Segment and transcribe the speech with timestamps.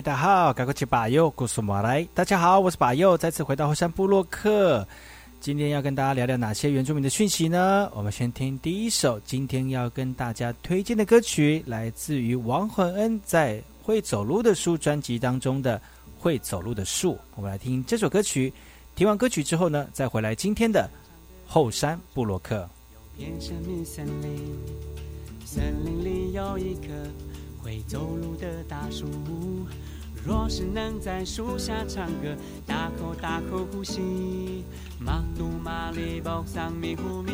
[0.00, 2.06] 大好，赶快去把右，古苏马来。
[2.14, 4.86] 大家好，我是把右，再次回到后山部落克。
[5.40, 7.90] 今天要跟大家聊聊哪些原住民的讯息呢？
[7.92, 15.76] 我们先听第一首，今天要跟大家推荐的歌曲，来自于王焕恩在《会走路的树》专辑当中的
[16.18, 17.12] 《会走路的树》。
[17.34, 18.52] 我们来听这首歌曲。
[18.94, 20.88] 听完歌曲之后呢，再回来今天的
[21.46, 22.68] 后山布洛克。
[23.44, 23.84] 森林，
[25.44, 26.88] 森林里有一棵
[27.64, 29.06] 会走路的大树。
[30.22, 34.62] 若是能在树下唱歌，大口大口呼吸，
[35.00, 37.32] 马杜马里宝桑米呼米，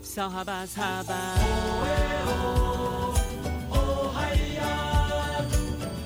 [0.00, 1.14] 扫哈巴擦巴。
[1.14, 1.88] 哦哎
[2.26, 3.14] 哦，
[3.70, 3.76] 哦
[4.14, 4.60] 嗨呀，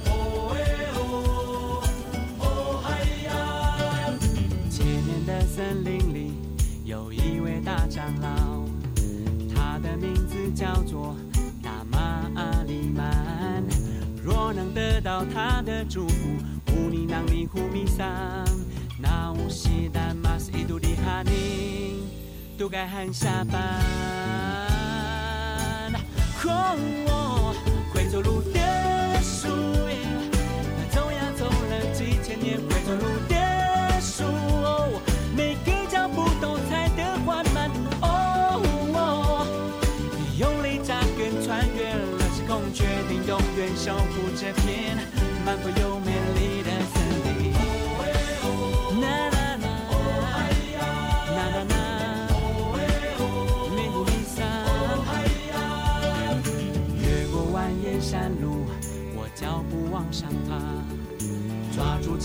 [0.07, 0.11] 哦
[0.55, 0.57] 哎
[0.97, 1.01] 哦，
[2.41, 2.43] 哦
[2.83, 2.87] 嗨
[3.27, 3.31] 呀。
[4.69, 6.33] 前面的森林里
[6.85, 8.65] 有一位大长老，
[9.55, 11.17] 他的名字叫做
[11.63, 11.99] 大马
[12.35, 12.94] 阿里。
[14.65, 16.15] 能得到他的祝福，
[16.73, 18.09] 乌尼囊尼呼米桑，
[18.99, 22.03] 那乌西丹马斯伊杜里哈尼，
[22.57, 23.61] 都该喊下班。
[26.47, 27.55] 哦，
[27.93, 28.61] 会走路的
[29.23, 29.49] 树，
[30.91, 33.35] 走呀走了几千年，会走路的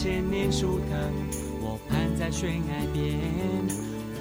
[0.01, 0.95] 千年树藤，
[1.59, 3.19] 我攀在悬崖边，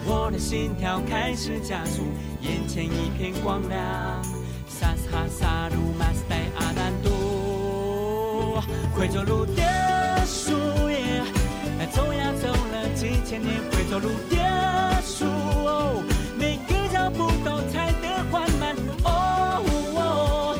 [0.04, 2.02] 我的心跳开始加速，
[2.40, 3.78] 眼前一片光亮。
[4.66, 8.60] 萨哈萨鲁马斯代阿南多。
[8.92, 10.50] 会走路的树
[10.90, 11.22] 叶，
[11.92, 13.62] 走呀走了几千年。
[13.70, 15.26] 会走路的树，
[16.36, 18.74] 每个脚步都踩得缓慢。
[19.04, 20.58] 哦，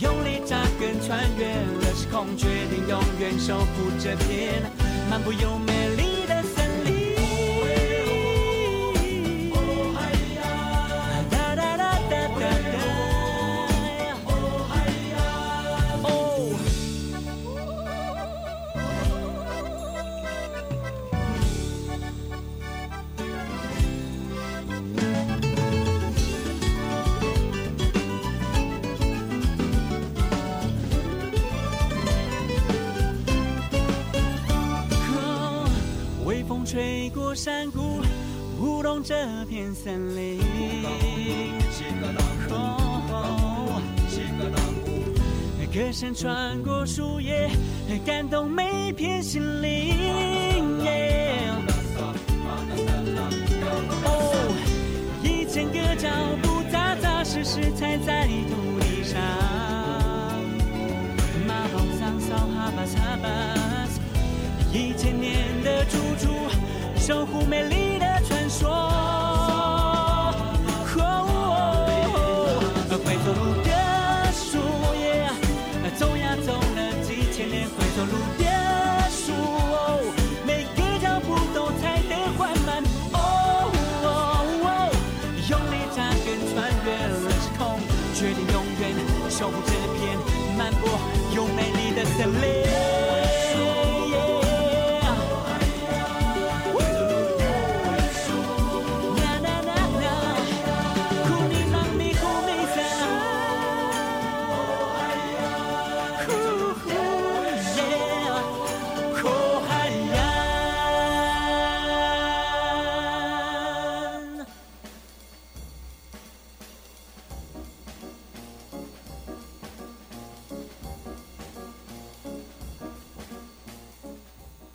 [0.00, 2.86] 用力扎根，穿越了时空，决定
[3.36, 4.62] 守护这片
[5.10, 6.07] 漫步又美丽。
[37.38, 38.02] 山谷，
[38.58, 40.40] 舞动这片森林。
[45.72, 47.48] 歌声穿过树叶，
[48.04, 49.94] 感动每片心灵。
[54.04, 54.52] 哦，
[55.22, 56.08] 一千个脚
[56.42, 59.20] 步扎扎实实踩在土地上。
[61.46, 63.28] 马宝桑扫哈巴擦巴，
[64.72, 66.26] 一千年的猪猪。
[67.08, 68.97] 守护美丽的传说。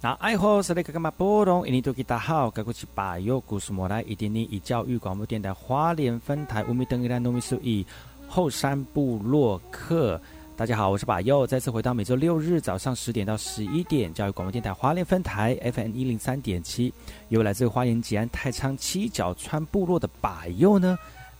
[0.03, 1.65] 那爱好是那个干嘛波动？
[1.65, 7.87] 印尼多吉大好，该过去把右古苏莫来，一点点以教育广播电台花莲分台五米等一兰糯米数以
[8.27, 10.19] 后山部落客
[10.57, 16.93] 大家好，我是把右，再次回到每周六日早上十点到十一点，教育广播电台花莲分台 FM 一零三点七，
[17.29, 20.97] 由来自花莲吉安太仓七角川部落的把右呢，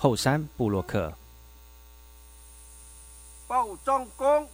[0.00, 1.12] 后山布洛克。
[3.48, 4.48] 报张公，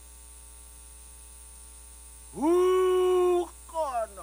[2.32, 4.22] 呼干呐，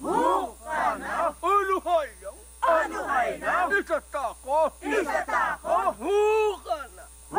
[0.00, 1.90] 呼干呐，哎呦嗨
[2.22, 2.30] 呀！
[2.60, 7.36] 阿努海南，你这大哥，你这大哥，呼干呐，呼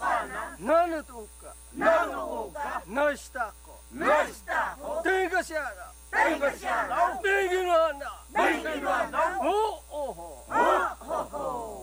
[0.00, 11.81] 干呐，那你都干，那我干，那是大哥，那是大哥，这个下了，这个下了，这个乱了，这个乱了，哦哦吼，哦吼吼，哦，哦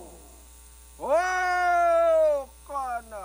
[2.68, 3.16] 干呐，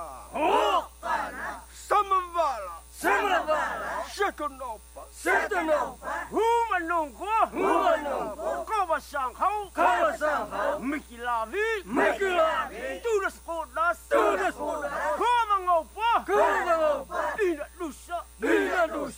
[1.74, 2.72] 什么完了？
[2.89, 4.04] 什么完了？
[4.07, 5.01] 什么弄吧？
[5.12, 6.07] 什么弄吧？
[6.30, 6.39] 胡
[6.72, 8.01] 们弄过，胡们
[18.38, 18.50] 弄
[18.88, 19.10] 过，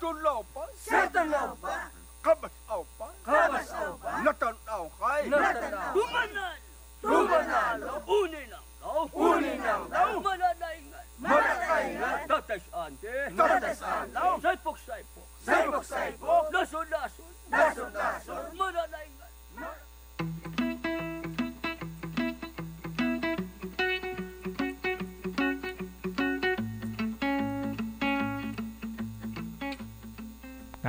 [0.00, 0.68] Satun lopen.
[0.88, 1.80] Satun lopen.
[2.22, 3.12] Kabas open.
[3.22, 4.24] Kabas open.
[4.24, 5.28] Natan okai.
[5.28, 6.26] Natan okai.
[6.32, 6.56] nou.
[7.04, 7.80] Tumanan.
[8.08, 9.04] Uninang nou.
[9.12, 10.20] Uninang daw.
[10.24, 11.04] Mananaingan.
[11.20, 12.18] Mananaingan.
[12.28, 13.12] Tatas ante.
[13.36, 14.40] Tatas ante.
[14.40, 15.28] Saipok saipok.
[15.44, 16.44] Nou saipok.
[16.48, 17.19] nou laso.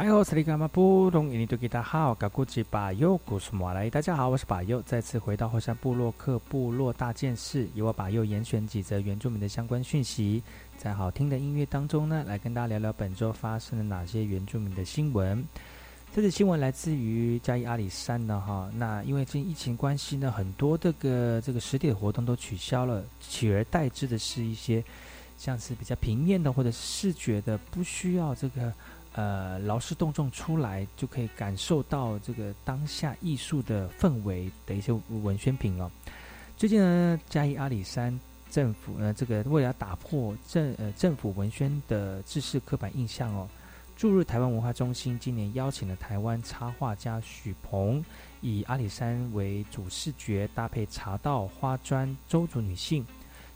[0.02, 10.42] 哎呦，斯里嘎马布隆伊尼多吉达好，嘎古吉巴尤古苏马来，大家好，我是巴尤，再次回到后山部落克部落大件事，由我巴尤严选几则原住民的相关讯息，
[10.76, 15.46] 在好听的音乐当中呢，来跟大家聊聊本周发生了哪些原住民的新闻。
[16.16, 24.84] 这次新闻来自于嘉义阿里山呢，哈，那因为近疫情关系呢，很多这个这个实体的活动都取消了，取而代之的是一些
[25.38, 28.74] 像是比较平面的或者是视觉的，不需要这个。
[29.14, 35.92] 呃，劳师动众出来就可以感受到这个当下艺术的氛围的一些文宣品哦。
[36.56, 38.18] 最近呢，嘉义阿里山
[38.50, 43.50] 政府呢，这个为了打破政呃政府文宣的制式刻板印象哦，
[43.98, 48.04] 驻日台湾文化中心今年邀请了台湾插画家许鹏，
[48.40, 53.06] 以阿里山为主视觉，搭配茶道、花砖、周族女性、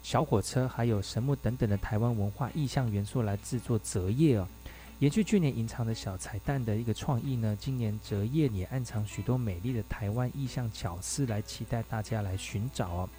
[0.03, 4.47] 小火车，还有神木等等的台湾文化意象元素来制作折页哦。
[4.99, 13.09] 延续去年隐藏的小彩蛋的一个创意呢，今年折页也暗藏许多美丽的台湾意象巧思，来期待大家来寻找哦。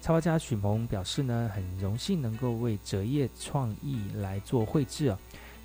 [0.00, 5.18] 插画家许鹏表示呢，很荣幸能够为折页创意来做绘制哦，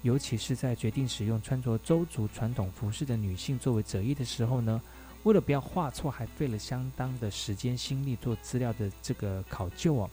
[0.03, 4.79] 尤其是在决定使用穿着周族传统服饰的女性作为折页的时候呢，
[5.23, 10.09] 为了不要画错，还费了相当的时间心力做资料的这个考究哦。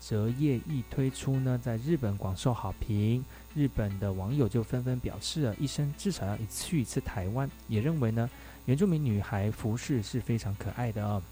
[0.00, 3.22] 折页一推出呢，在日本广受好评，
[3.54, 8.30] 日本的网友就纷纷表示了，一生至少要一去一次台湾，也认为呢，
[8.66, 11.22] 原住民女孩服饰是非常可爱的哦。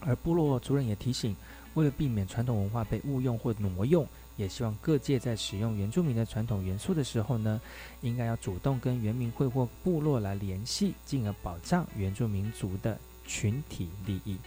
[0.00, 1.34] 而部落族人也提醒。
[1.74, 4.08] 为了避免传统文化被误用或挪用，
[4.38, 7.60] 也希望各界在使用原住民的传统元素的时候呢，
[8.00, 14.38] 应该要主动跟原民会或部落来联系，进而保障原住民族的群体利益。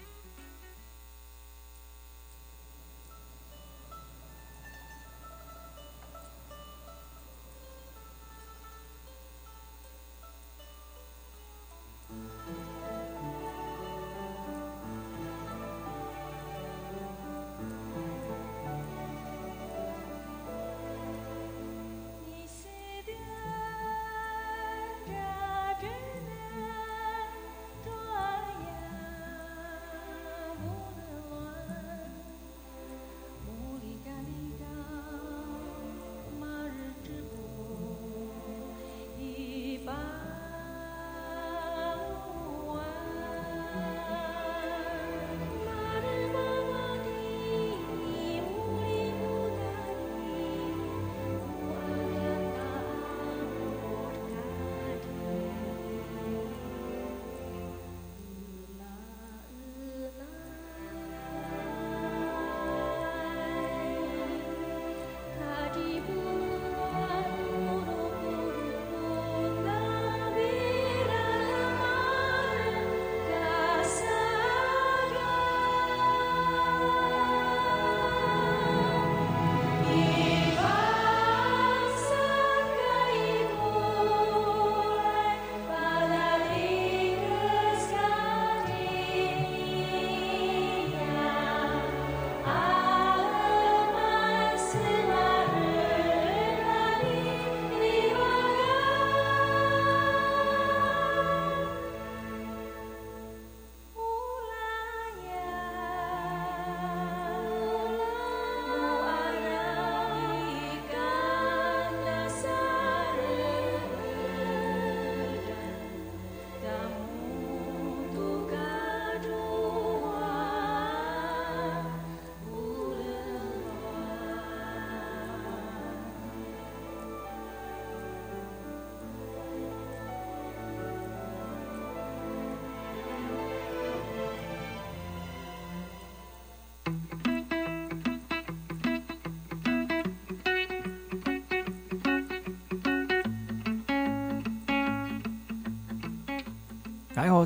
[147.20, 147.46] 大家好，我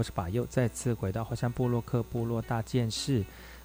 [0.00, 3.24] 是巴佑，再次回到花山部落克部落大件事，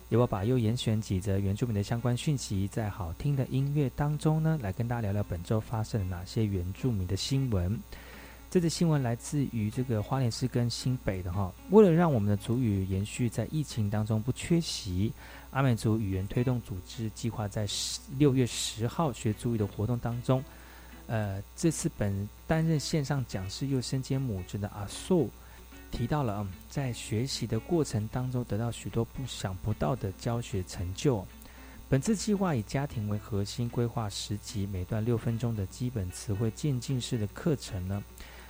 [0.10, 7.80] 由我巴佑严选几则原住民的相关讯息，在好听的音乐当中呢，来跟大家聊聊本周发生了哪些原住民的新闻。
[8.50, 15.14] 这则新闻来自于这个花莲市跟新北的哈，为了让我们的族语延续在疫情当中不缺席，
[15.52, 20.44] 阿美族语言推动组织计划在十六月十号学族语的活动当中。
[21.10, 25.28] 呃，这次本担任线上讲师又身兼母职的阿素
[25.90, 31.26] 提到了，嗯，在学习的过程当中得到许多不想不到的教学成就。
[31.90, 38.04] 本次计划以家庭为核心，规划十集，每段六分钟的基本词汇渐进式的课程呢。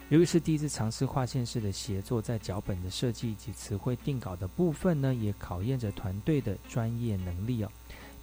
[0.10, 7.72] 由于是第一次尝试划线式的协作，在脚本的设计以及词汇定稿的部分呢，也考验着团队的专业能力哦。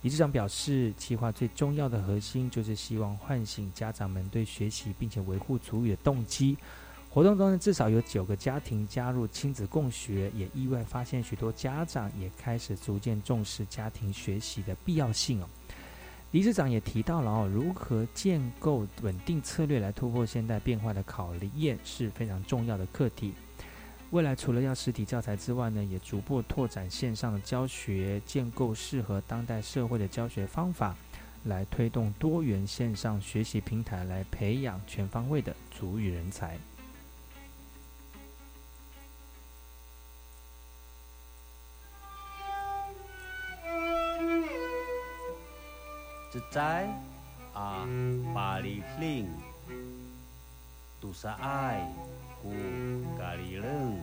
[0.06, 6.56] 理事长表示，计划最重要的核心就是希望唤醒家长们对学习并且维护主语的动机。
[7.10, 15.48] 活动中呢，至少有九个家庭加入亲子共学，也意外发现许多家长也开始逐渐重视家庭学习的必要性哦。
[16.30, 23.34] 理事长也提到了哦，如何建构稳定策略来突破现代变化的考验是非常重要的课题。
[24.10, 30.96] 未来除了要实体教材之外呢，也逐步拓展线上的教学，建构适合当代社会的教学方法，
[31.44, 36.56] 来推动多元线上学习平台，来培养全方位的主语人才。
[46.30, 46.88] 自在
[47.52, 47.86] 啊，
[48.34, 49.28] 巴黎令，
[51.00, 51.92] 杜萨爱。
[52.42, 52.52] Ku
[53.18, 54.00] kali leng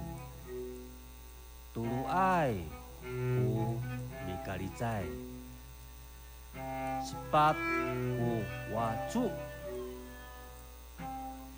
[1.74, 2.54] 杜鲁爱
[3.02, 3.82] 古
[4.26, 5.04] 米咖喱仔，
[7.02, 9.32] 十八古瓦祖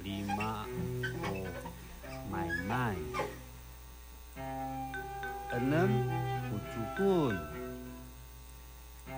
[0.02, 0.64] ，lima
[1.04, 1.46] 古
[2.32, 2.96] 买卖
[5.52, 5.92] ，enam
[6.48, 7.36] kucukun,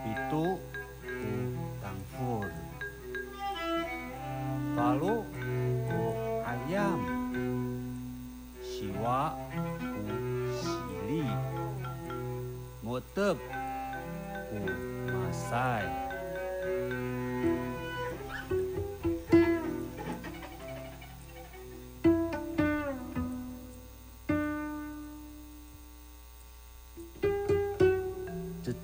[0.02, 0.77] pitu ku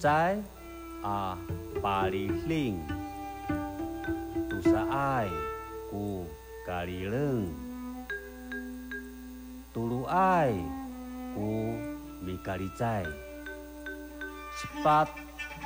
[0.02, 0.42] 在
[1.02, 1.38] 啊
[1.80, 2.80] 巴黎令，
[4.48, 5.28] 杜萨爱
[5.90, 6.26] 古
[6.66, 7.46] 咖喱冷，
[9.72, 10.52] 杜鲁爱
[11.34, 11.76] 古
[12.20, 13.04] 米咖喱仔，
[14.56, 15.06] 十八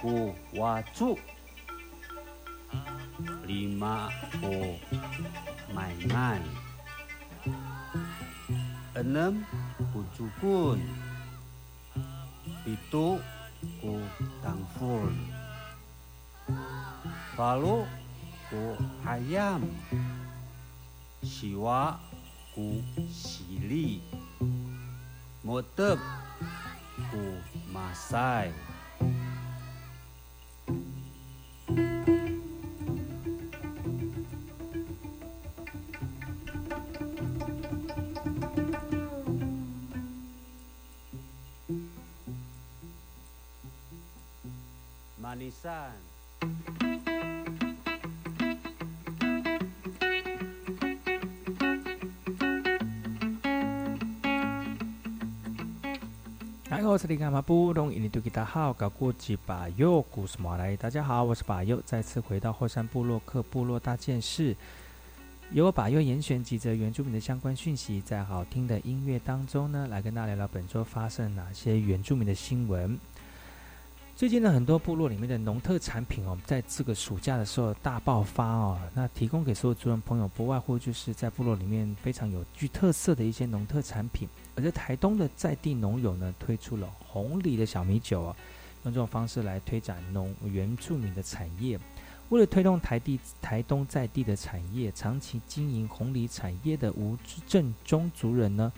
[0.03, 1.19] 古瓦祖，
[3.47, 4.77] lima ku
[5.73, 6.43] main-main,
[8.95, 9.43] enam
[9.93, 10.79] ku cukun,
[12.65, 13.36] pitu ku
[14.78, 15.10] dipun
[17.34, 17.82] lalu
[18.46, 18.78] ku
[19.10, 19.66] ayam
[21.26, 21.98] siwa
[22.54, 22.78] ku
[23.10, 24.06] sili.
[25.42, 25.98] Motep
[27.10, 27.42] ku
[27.74, 28.54] masai.
[56.70, 60.76] 哎，我是李干嘛不懂印尼多吉达好，搞过几把右古斯马来。
[60.76, 64.54] 大家好，我是把又，再次回到后山部落克部落大件事。
[65.54, 73.00] 由我把右严选几则原住民的相关讯息，在好听的音乐当中呢，来跟大家聊聊本周发生哪些原住民的新闻。
[74.18, 78.82] 最近呢，很多部落里面的农特产品哦，在这个暑假的时候大爆发哦。
[78.96, 84.28] 那提供给所有族人朋友，不外乎就是在部落里面非常有具特色的一些农特产品。
[84.56, 88.36] 而在台东的在地农友呢，推出了红梨的小米酒哦，
[88.86, 91.80] 用这种方式来推展农原住民的产业。
[92.30, 98.74] 为了推动台地台东在地的产业，长期经营红梨产业的吴正中族人呢，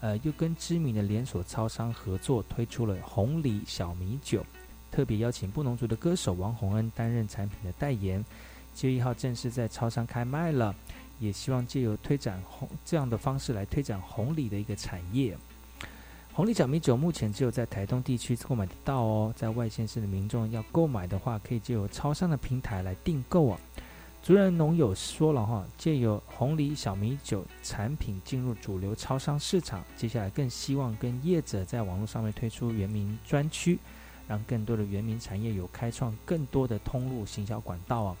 [0.00, 4.44] 呃，又跟知名的连锁超商合作，推出了红梨小米酒。
[4.92, 8.22] 特别邀请布农族的歌手王洪恩担任产品的代言，
[8.74, 10.72] 七月一号正式在超商开卖了，
[11.18, 15.36] 也希望借由推展红这样的方式来推展红梨的一个产业。
[16.34, 23.58] 红梨小米酒目前只有在台东地区购买得到哦，在外县市的民众要购买的话，可以借由超商的平台来订购啊。
[24.22, 33.78] 族人农友说了哈，借由红梨小米酒产品进入主流超商市场，接下来更希望跟业者在网络上面推出原民专区。
[34.32, 38.16] 让更多的原民产业有开创更多的通路行销管道啊！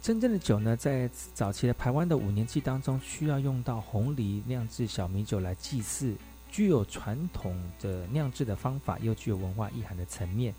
[0.00, 6.14] 真正的酒呢，在早期的台湾的五年祭当中，需要用到红梨酿制小米酒来祭祀，
[6.50, 10.54] 具有传统的酿制的方法，又具有文化意涵的层面，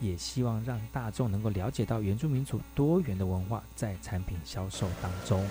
[0.00, 5.46] 也希望让大众能够了解到原住民族多元的文化在产品销售当中。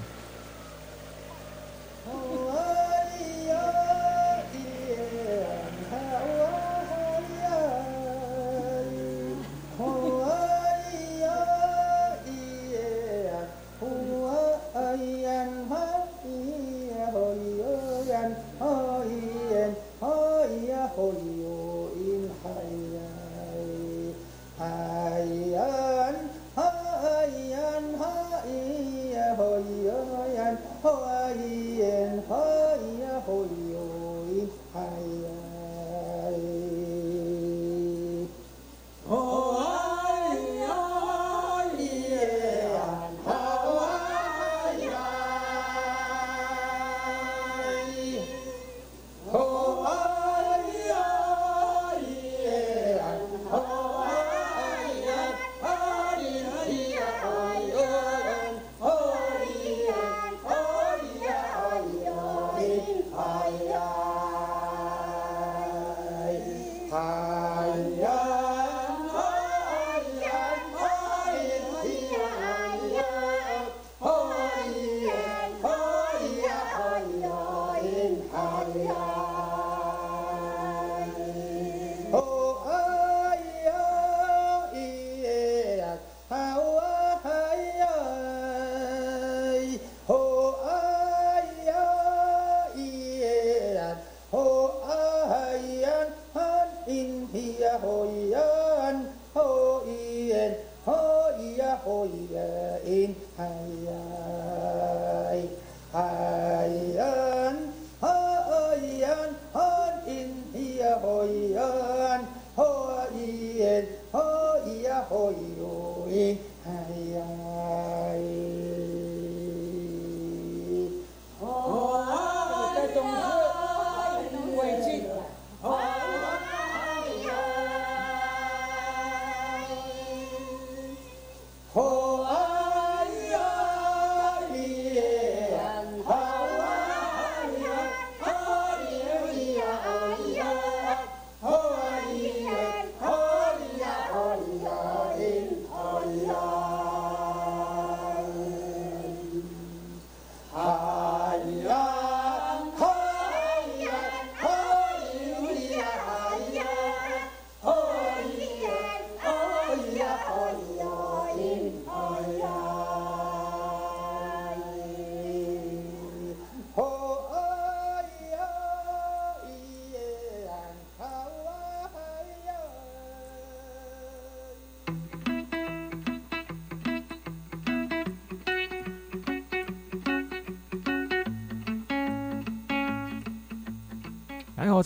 [102.86, 105.50] In hey,
[105.94, 106.39] hey.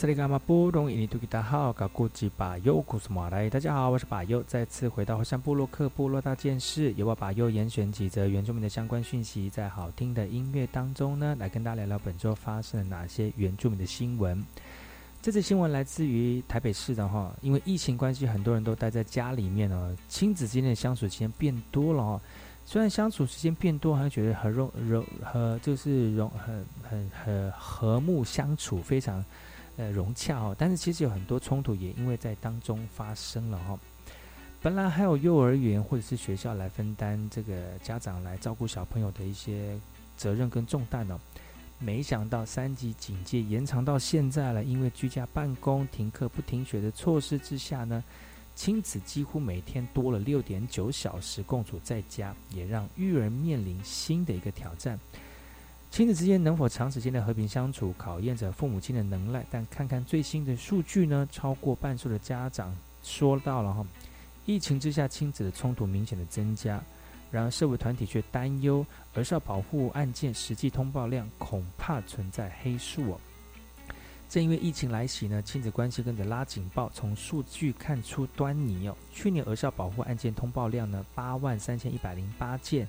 [0.03, 3.49] 哎好，这里干嘛不懂印尼土吉达好，搞古吉巴尤古斯马来。
[3.49, 14.45] 大家好，我是巴尤，再次回到火山部落克部落大件事，由我巴尤严选几则原住民的相关讯息，在好听的音乐当中呢，来跟大家聊聊本周发生了哪些原住民的新闻。
[15.21, 22.21] 这次新闻来自于台北市的哈，因为疫情关系，很多人都待在家里面哦，亲子之间的相处时间变多了哦。
[22.65, 29.23] 虽然相处时间变多，好像觉得很融融和就是融很很很和睦相处，非常
[29.77, 30.55] 呃融洽哦。
[30.57, 33.79] 但是其实有很多冲突也因为在当中发生了哈、哦。
[34.61, 39.77] 本来还有幼儿园或者是学校来分担这个家长来照顾小朋友的一些
[40.15, 41.19] 责任跟重担哦。
[41.79, 48.01] 没想到三级警戒延长到现在了，因为居家办公、停课不停学的措施之下呢，
[48.55, 54.97] 亲子几乎每天多了六点九小时共处在家，也让育儿面临新的一个挑战。
[55.93, 59.45] 亲子之间能否长时间的和平相处，考验着父母亲的能耐。
[59.51, 63.85] 但看看最新的数据呢，超过半数的家长说到了哈，
[64.47, 66.83] 疫情之下亲子的冲突明显的增加。
[67.29, 73.21] 然而，社会团体却担忧儿少保护案件实际通报量恐怕存在黑数哦。
[74.27, 76.89] 正因为疫情来袭呢，亲子关系跟着拉警报。
[76.91, 82.87] 从数据看出端倪哦，去年儿少保护案件通报量呢八万三千一百零八件，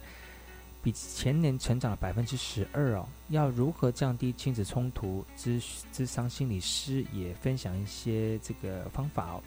[0.85, 3.09] 比前年成长了百分之十二哦。
[3.31, 5.25] 要如何降低亲子冲突？
[5.37, 5.61] 咨
[5.93, 9.43] 咨商心理师也分享一些这个方法哦。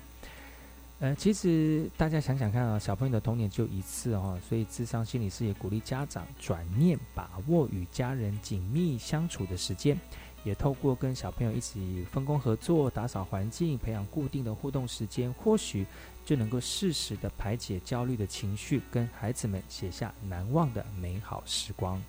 [1.00, 9.95] 呃，其实大家想想看啊，小朋友的童年就一次哦，所以智商心理师也鼓励家长转念把握与家人紧密相处的时间，
[10.43, 15.86] 也透过跟小朋友一起分工合作、打扫环境、培养固定的互动时间，或许
[16.27, 22.03] 就能够适时的排解焦虑的情绪，跟孩子们写下难忘的美好时光。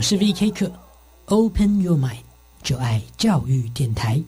[0.00, 0.72] 我是 VK 课
[1.26, 2.22] ，Open Your Mind，
[2.62, 4.22] 就爱教育电台。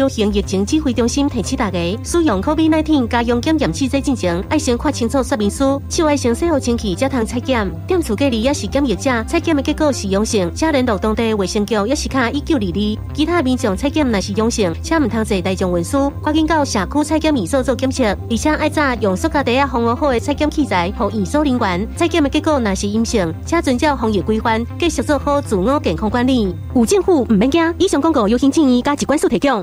[0.00, 7.70] 流行疫情指挥中心提醒大家，使用 COVID-19 家用检验器在进行，爱先看清楚说明书，手爱先洗好清气，才通采检。
[7.86, 13.14] 店厝隔离也是检疫者，采检的结果是阳性，请联络当地卫生局也是卡一九二二。
[13.14, 21.86] 其他民众采检若是阳性，请唔通坐大众运输，赶紧到社区采检仪所做检测，而且爱早用塑胶袋啊防护好的采检器材，和验收人员。
[21.94, 26.56] 采检的结果若是阴性，请遵照防疫规范，继续做好自我健康管理。
[26.74, 29.62] 有政府唔免惊，以上广告由行建议加疾管署提供。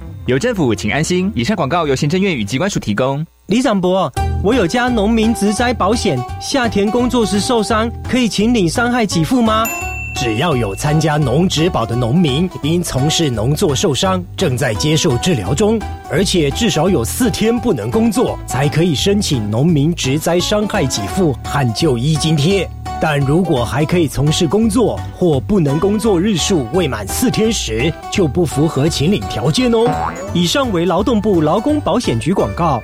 [0.27, 1.31] 有政府，请安心。
[1.33, 3.25] 以上广告由行政院与机关署提供。
[3.47, 4.11] 李长博，
[4.43, 9.67] 我有加农民植栽保险，夏田工作时受伤，可以请领伤害给付吗？
[10.15, 15.79] 只要有参加农植保的农民，因从事农作受伤，正在接受治疗中，
[16.11, 22.69] 而且至少有四天不能工作，才可以申请农民植栽伤害给付和就医津贴。
[23.03, 29.89] 但如果还可以从事工作或不能工作日数未满四天时，就不符合请领条件哦。
[30.35, 32.79] 以上为劳动部劳工保险局广告。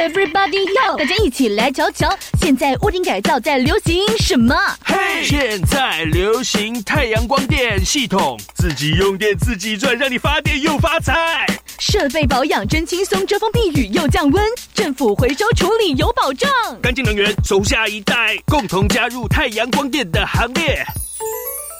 [0.00, 2.08] Everybody 要大家一起来瞧瞧，
[2.40, 4.56] 现在屋顶改造在流行什么？
[4.82, 11.46] 嘿，现在流行太阳光电系统，自己用电自己赚，让你发电又发财。
[11.78, 16.50] 设备保养真轻松，遮风避雨又降温，政府回收处理有保障。
[16.80, 20.82] 干净能源，走下一代，共同加入太阳光电的行列。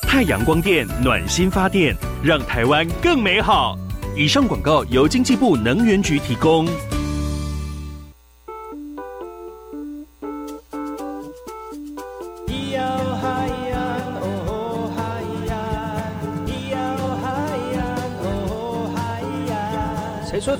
[0.02, 3.78] 太阳光电暖心发电，让台湾更美好。
[4.14, 6.68] 以上广告由经济部能源局提供。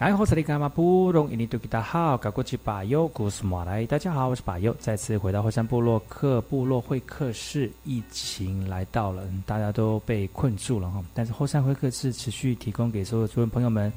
[0.00, 1.36] 哎，好，这里干嘛不容易？
[1.36, 3.84] 你都给他好，赶过去把右故事马来。
[3.84, 7.70] 大家好，我是把右，再次回到后山部落客部落会客室。
[7.84, 11.04] 疫情来到了，大家都被困住了哈。
[11.12, 13.92] 但是后山会客室持续提供给所有族人朋友们，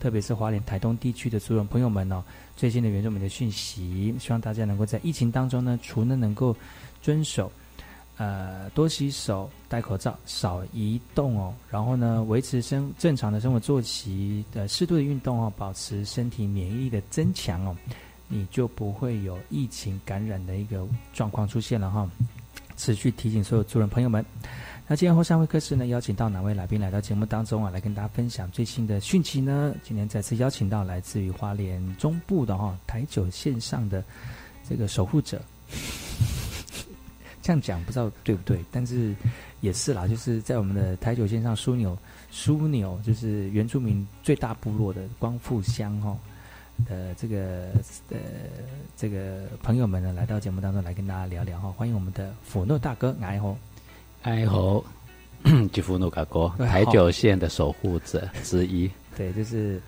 [0.00, 2.24] 特别是华联台东地区的族人朋友们哦，
[2.56, 4.14] 最新的原住民的讯息。
[4.18, 6.56] 希望大家能够在疫情当中呢，除了能够
[7.02, 7.52] 遵守。
[8.22, 17.76] 呃，多洗手、戴口罩、少移动哦，然后呢，维持生正常的生活作息的适度的运动哦，保持身体免疫力的增强哦，
[18.28, 22.08] 你就不会有疫情感染的一个状况出现了哈。
[22.76, 24.24] 持续提醒所有主人朋友们。
[24.86, 29.74] 那今天后山会客室呢，邀请到哪位来宾来到节目当中啊，来跟大家分享最新的讯息呢？
[29.82, 34.04] 今天再次邀请到来自于花莲中部的哈台九线上的
[34.68, 35.42] 这个守护者。
[37.42, 39.14] 这样讲不知道对不对，但是
[39.60, 41.98] 也是啦，就是在我们的台九线上枢纽，
[42.32, 46.16] 枢纽就是原住民最大部落的光复乡哈
[46.86, 47.66] 的这个
[48.10, 48.18] 呃
[48.96, 53.58] 这个朋友们呢，来到节目当中来跟大家聊聊哈，欢迎我们的佛诺大哥爱吼
[54.22, 54.84] 爱吼
[55.72, 59.82] 吉福诺大哥，台九线的守护者之一，对，就是。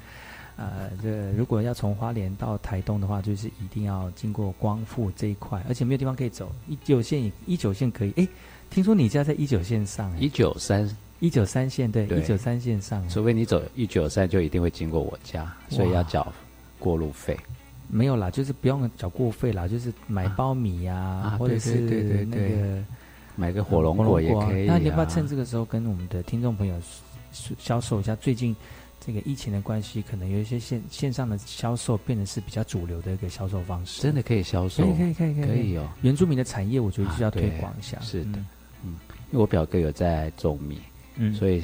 [0.56, 6.48] 呃，这如果要从花莲到台东的话，就是一定要经过光复这一块，而且没有地方可以走。
[6.68, 8.12] 一九线，一九线可以。
[8.16, 8.28] 哎，
[8.70, 10.88] 听说你家在一九线上，一九三，
[11.18, 13.06] 一九三线对，一九三线上。
[13.08, 16.32] 除非你走一九三，就一定会经过我家，所以要缴
[16.78, 17.36] 过路费。
[17.88, 21.80] 没有啦，就是不用缴过费啦，就是买苞米呀，啊、或者是
[22.26, 22.84] 那个
[23.34, 24.74] 买个火龙果也可以、啊。
[24.74, 26.76] 那你要不要趁这个时候跟我们的听众朋友
[27.58, 28.54] 销售一下最近？
[29.06, 34.00] 这个疫情的关系，可能有一些线线上的销售变得是比较主流的一个销售方式。
[34.00, 35.86] 真的可以销售，可以可以可以可以哦。
[36.00, 38.00] 原住民的产业，我觉得是要推广一下。
[38.00, 38.38] 是的，
[38.82, 38.96] 嗯，
[39.30, 40.80] 因为我表哥有在种米，
[41.16, 41.62] 嗯，所以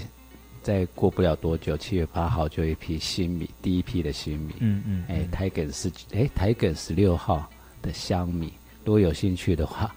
[0.63, 7.49] 在过不了多久，七月八号就一批新米，第一批的新米，嗯嗯，哎，台梗十，哎，台梗十六号
[7.81, 8.53] 的香米，
[8.85, 9.95] 如果有兴趣的话，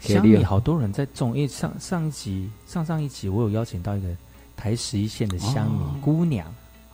[0.00, 4.08] 香米好多人在种，因为上上一集上上一集我有邀请到一个。
[4.56, 6.46] 台十一线的乡民、哦、姑娘，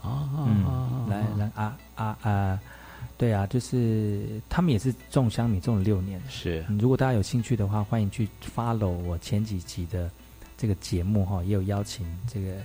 [0.03, 2.59] 哦，嗯，来来啊啊啊，
[3.17, 6.21] 对啊，就是他们也是种香米种了六年。
[6.29, 10.11] 是，如果大家有兴趣的话，欢迎去 follow 我前几集的
[10.57, 12.57] 这个节目哈，也有邀请这个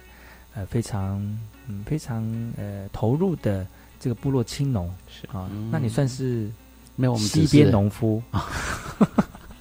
[0.54, 1.20] 呃非常
[1.68, 2.24] 嗯非常
[2.58, 3.68] 呃投入的
[4.00, 4.94] 这个部落青农。
[5.08, 5.28] 是。
[5.28, 6.50] 啊，那你算是
[6.96, 8.24] 没有我们西边农夫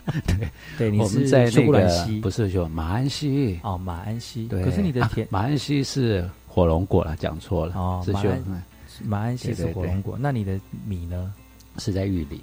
[0.27, 4.47] 对对，你我们是在那秀姑溪不是就马鞍溪哦，马鞍溪。
[4.49, 8.63] 对，可是你的田啊马鞍溪是火龙果了，讲错了哦，马鞍嗯
[9.03, 11.33] 马鞍溪是火龙果，那你的米呢？
[11.79, 12.41] 是在玉里。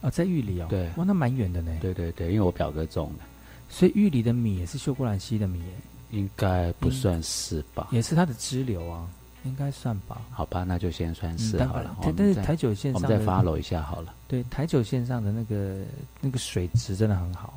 [0.00, 1.76] 哦，在玉里哦，对哇，那蛮远的呢。
[1.80, 3.24] 对对对，因为我表哥种的，
[3.68, 5.66] 所以玉里的米也是秀姑峦溪的米耶，
[6.12, 7.88] 应该不算是吧？
[7.90, 9.06] 也是它的支流啊，
[9.44, 10.20] 应该算吧。
[10.30, 11.96] 好吧，那就先算是嗯好了。
[12.16, 14.14] 但是台九线上的们再 follow 一下好了。
[14.28, 15.82] 对，台九线上的那个
[16.20, 17.54] 那个水质真的很好，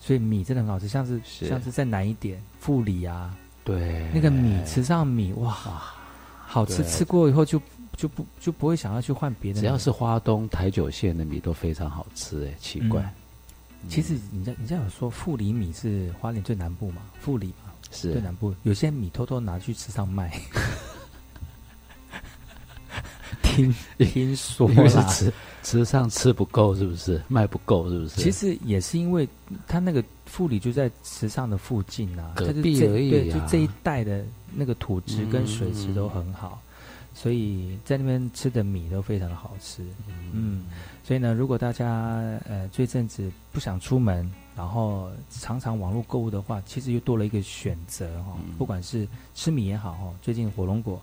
[0.00, 5.50] 所以米真的很好吃，像是是像是再南一点，富里啊，对，那个米池上米哇，
[6.46, 7.60] 好吃，吃过以后就
[7.96, 9.60] 就不就不会想要去换别的。
[9.60, 13.00] 只要是花东台九线的米都非常好吃，哎，奇怪。
[13.02, 13.10] 嗯
[13.86, 17.02] 其实你家你家有说富里米是花莲最南部嘛？
[17.20, 20.40] 富里嘛，是最南部，有些米偷偷拿去吃上卖。
[23.54, 27.20] 听 听说因为是啦，吃吃上吃不够，是不是？
[27.28, 28.20] 卖不够，是不是？
[28.20, 29.28] 其实也是因为
[29.66, 36.60] 他那个富里就在池上的附近啊，隔壁而已对，就啊这一带的那个土质跟水质都很好，
[37.14, 39.82] 所以在那边吃的米都非常的好吃。
[40.32, 40.66] 嗯，
[41.02, 41.86] 所以呢，如果大家
[42.48, 48.54] 呃这阵子不想出门，然后常常网络购物的话，其实又多了一个选择哈、嗯。
[48.58, 51.00] 不管是吃米也好哈，最近火龙果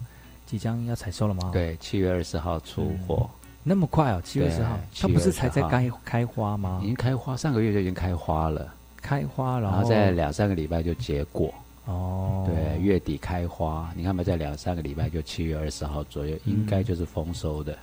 [0.52, 3.30] 即将要采收了吗，，对，七月二十号出货，
[3.64, 5.70] 那么快哦，七月二十号，它不是才月20号。
[5.70, 6.82] 在开开花吗？
[6.84, 6.88] 已？
[6.88, 11.54] 经开花，上个月就已经开花了，开花，然后然后在两三个礼拜就结果。
[11.86, 17.78] 哦，对，月底开花，你看嘛，在两三个礼拜就七月二十号左右，应该就是丰收的。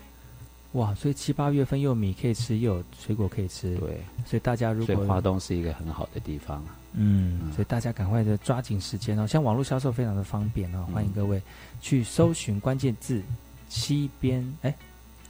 [0.73, 6.63] 哇，所以七八月份又有米可以吃，又有水果可以吃，对，所以大家如果所以花东是一个很好的地方。
[6.93, 11.41] 嗯，所以大家赶快的抓紧时间哦，像网络销售非常的方便哦，欢迎各位
[11.81, 13.23] 去搜寻关键字
[13.69, 14.75] “西边”哎，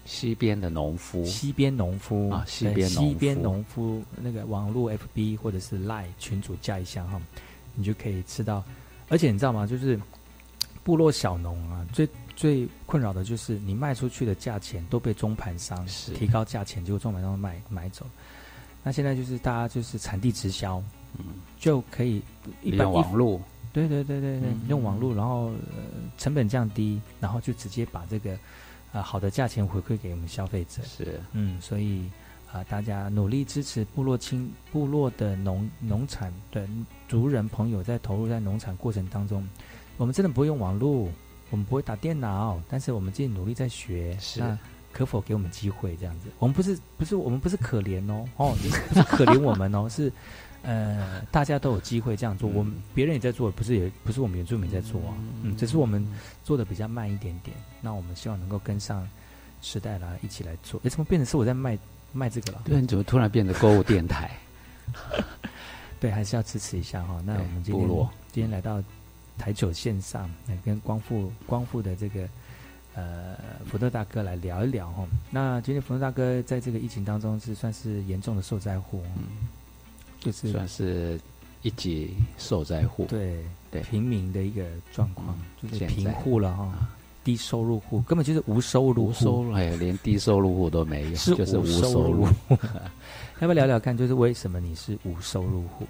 [0.05, 7.21] 西边的农夫，西边农夫啊西边农夫西边农夫那个网络 FB 或者是 Line 群主加一下哈，
[7.75, 8.65] 你就可以吃到。
[9.09, 9.67] 而且你知道吗？
[9.67, 9.99] 就是
[10.85, 16.13] 部落小农啊，最最困扰的就是你卖出去的价钱都被中盘商是。
[16.13, 18.07] 提高价钱，结果中盘商买买走。
[18.85, 20.81] 那现在就是大家就是产地直销，
[21.19, 21.25] 嗯，
[21.59, 22.23] 就可以
[22.63, 23.41] 一用网络，
[23.73, 24.61] 对对对对对，嗯。
[24.69, 25.83] 用网络，然后呃
[26.17, 28.39] 成本降低，然后就直接把这个
[28.93, 30.81] 呃好的价钱回馈给我们消费者。
[30.85, 31.21] 是。
[31.33, 32.09] 嗯，所以
[32.53, 36.67] 啊、大家努力支持部落青部落的农农产的
[37.09, 39.47] 族人朋友在投入在农产过程当中，
[39.97, 41.09] 我们真的不会用网络，
[41.51, 44.17] 我们不会打电脑，但是我们自己努力在学。
[44.21, 44.59] 是那
[44.91, 46.29] 可否给我们机会这样子？
[46.39, 50.11] 我们不是不是我们不是可怜哦哦，不是可怜我们哦， 是
[50.63, 56.05] 呃大家都有机会这样做，我们别人也在做，不是也不是我们原住民在做啊，嗯，只是我们
[56.43, 57.57] 做的比较慢一点点。
[57.81, 59.07] 那我们希望能够跟上
[59.63, 60.81] 时代来一起来做。
[60.85, 61.79] 诶，怎么变成是我在卖
[62.13, 62.63] 卖这个了？
[62.65, 64.31] 对，你怎么突然变成购物电台？
[66.01, 67.21] 对，还是要支持一下哈。
[67.25, 67.89] 那我们今天
[68.33, 68.83] 今天来到
[69.39, 72.29] 台球线上，来跟光复光复的这个
[72.95, 75.07] 呃福特大哥来聊一聊哈。
[75.31, 79.49] 那今天福特大哥在这个疫情当中是算是严重的受灾户，嗯，
[80.21, 81.19] 就是算是
[81.63, 83.07] 一级受灾户。
[83.07, 86.89] 对对平民的一个状况，就是贫户了哈，
[87.23, 92.27] 低收入户根本就是无收入户，无收入，哎，连低收入户都没有，是就是无收收入。
[93.41, 95.87] 要不要聊聊看，就是为什么你是无收入户？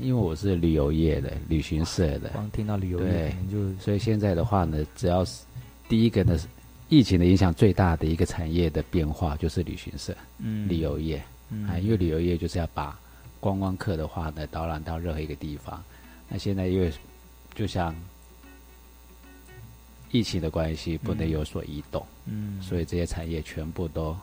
[0.00, 5.42] 因为我是旅游业的，旅行社的，光听到旅游业对可能就所以现在的话呢，只要是
[5.88, 6.38] 第一个呢，
[6.88, 10.68] 疫情的影响最大的一个产业的变化就是旅行社，嗯。
[10.68, 11.20] 旅游业，
[11.50, 11.68] 嗯。
[11.68, 12.98] 啊，因为旅游业就是要把
[13.40, 15.82] 观光客的话呢导览到任何一个地方。
[16.28, 16.92] 那现在因为
[17.54, 17.94] 就像
[20.12, 22.62] 疫情的关系，不能有所移动，嗯。
[22.62, 24.16] 所以这些产业全部都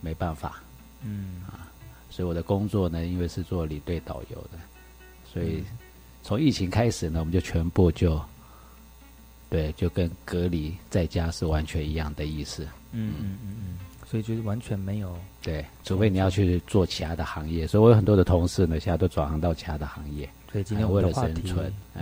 [0.00, 0.62] 没办法。
[1.04, 1.42] 嗯。
[1.46, 1.68] 啊
[2.08, 4.58] 所以我的工作呢，因为是做领队导游的，
[5.32, 5.64] 所以嗯
[6.22, 8.20] 从疫情开始呢，我们就全部就
[9.50, 12.64] 对，就跟隔离在家是完全一样的意思。
[12.92, 20.28] 嗯嗯嗯嗯，所以就是完全没有对，除非你要去做其他的行业，所以我有很多的同事呢，现在都转行到其他的行业。
[20.50, 21.54] 所以今天哎为了我们的话题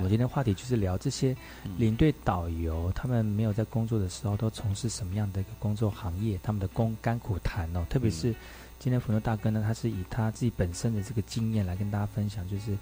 [0.03, 1.37] 我今天话题就是聊这些
[1.79, 7.87] 领队导游，他们没有在工作的时候都从事什么样的一个工作行业，他们的工甘苦谈哦。
[7.89, 8.35] 特别是
[8.81, 12.77] 今天福诺大哥呢，他是以他自己本身的这个经验来跟大家分享，就是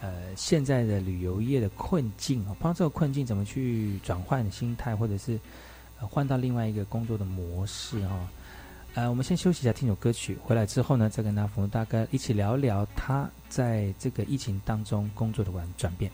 [0.00, 5.38] 呃现在的旅游业的困境啊，碰到这个困境怎么去转换心态，或者是
[6.00, 8.28] 换到另外一个工作的模式哈、
[8.94, 10.36] 呃，我们先休息一下，听首歌曲。
[10.42, 16.10] 回来之后呢，再跟大福大哥一起聊聊他在这个疫情当中工作的转转变。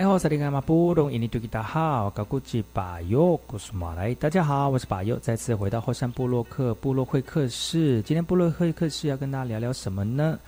[0.00, 8.00] 哎好，萨利干马布隆印尼多吉达好，高古吉巴尤古苏马来，大家好，我是巴尤，再次回到后山部落克部落会客室。
[8.00, 10.38] 今天部落会客室要跟大家聊聊什么呢？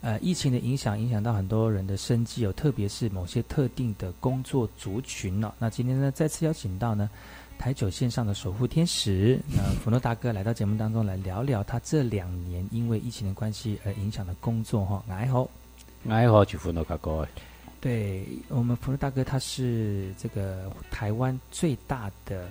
[0.00, 5.54] 呃，疫情的影响影响到很多人的生计哦，特别是某些特定的工作族群了。
[5.58, 7.10] 那今天呢，再次邀请到呢
[7.58, 15.04] 台九线上的守护天使，那，福诺大哥来到节目当中来聊聊他这两年因为疫情的关系而影响的工作哈。
[15.10, 15.46] 哎好，
[16.08, 17.28] 哎好，就福诺大哥。
[17.84, 22.48] 对我们福禄大哥，他是这个台湾最大的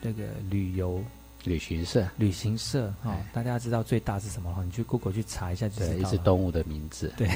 [0.00, 1.02] 这个旅游
[1.42, 4.62] 旅行社，旅行社哈，大家知道最大是什么哈？
[4.62, 5.94] 你去 Google 去查一下就知道。
[5.94, 7.12] 一只动物的名字。
[7.16, 7.28] 对，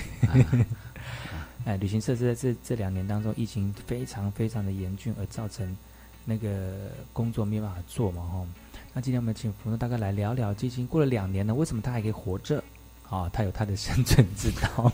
[1.66, 5.76] 哎，旅行社是在这这两年当中，疫情非常非常的严峻，而造成
[6.24, 8.46] 那个工作没办法做嘛哈。
[8.94, 12.62] 那今天我们请福禄大哥来聊聊，已经过了两年了，为什么他还可以活着？
[13.10, 14.92] 啊，他有他的生存之道。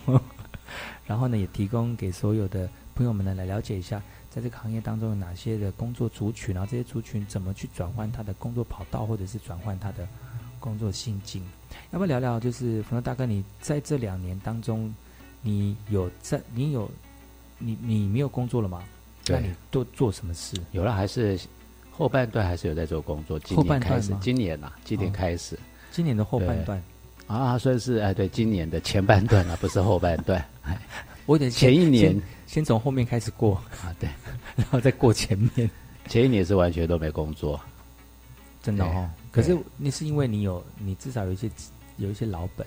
[1.06, 10.08] 然后呢，也提供给所有的朋友们呢来了解一下，在这个行业当中有哪些的工作族群，然后这些族群怎么去转换他的工作跑道，或者是转换他的
[10.58, 11.42] 工作心境。
[11.90, 12.40] 要不要聊聊？
[12.40, 14.94] 就是冯大哥，你在这两年当中，
[15.42, 16.90] 你有在你有
[17.58, 18.82] 你你没有工作了吗？
[19.26, 20.56] 那你都做什么事？
[20.72, 21.38] 有了，还是
[21.90, 23.38] 后半段还是有在做工作。
[23.40, 25.58] 今年开始，今年呐，今年开始，
[25.90, 26.82] 今年的后半段。
[27.26, 30.44] 啊，算是哎，对，今年的前半段啊，不是后半段。
[31.26, 34.08] 我得前一年先从后面开始过啊，对，
[34.56, 35.68] 然后再过前面。
[36.06, 37.58] 前一年是完全都没工作，
[38.62, 39.08] 真的哦。
[39.32, 41.50] 可是那是因为你有，你至少有一些
[41.96, 42.66] 有一些老本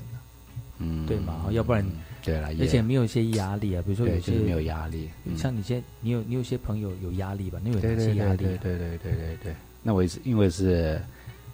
[0.79, 1.45] 嗯，对嘛？
[1.51, 1.85] 要不然，
[2.23, 7.59] 对了，而且没有一些压力啊，比如说有些没有压力，像你现你有你有些朋友有压力吧？
[7.63, 8.37] 你有哪些压力？
[8.37, 9.55] 对对对对对对。
[9.83, 10.99] 那我是因为是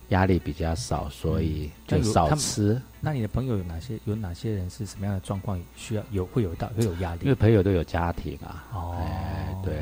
[0.09, 2.79] 压力比较少，所以就少吃。
[2.99, 3.99] 那你的朋友有哪些？
[4.05, 7.21] 有哪些人是什么样的状况需要有会有到会有压力？
[7.23, 9.73] 因为朋友都有家庭啊，哦，对，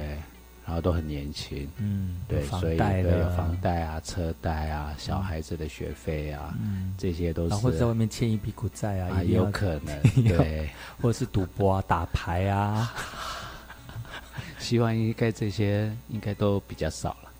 [0.66, 10.70] 然后都很年轻，嗯，对，所以对有房贷啊、车贷啊、小孩子的学费啊，嗯，这些都是，或者在外面欠一笔股债啊，也有可能， 对，
[11.02, 12.94] 或者是赌博啊、打牌啊。
[14.58, 17.31] 希望应该这些应该都比较少了。